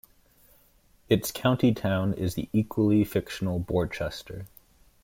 [1.09, 4.47] Its county town is the equally fictional Borchester.